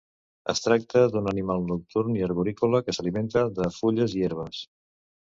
Es 0.51 0.61
tracta 0.67 1.01
d'un 1.15 1.27
animal 1.31 1.65
nocturn 1.71 2.17
i 2.19 2.23
arborícola 2.29 2.81
que 2.87 2.97
s'alimenta 2.99 3.45
de 3.61 3.69
fulles 3.77 4.17
i 4.23 4.27
herbes. 4.31 4.65